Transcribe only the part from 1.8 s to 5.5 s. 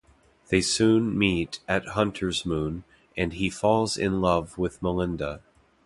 Huntersmoon, and he falls in love with Melinda.